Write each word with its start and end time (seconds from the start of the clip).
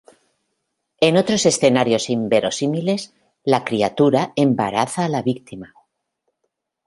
En 0.99 1.15
otros 1.15 1.45
escenarios 1.45 2.09
inverosímiles, 2.09 3.13
la 3.43 3.63
criatura 3.63 4.33
embaraza 4.35 5.05
a 5.05 5.09
la 5.09 5.21
víctima. 5.21 5.75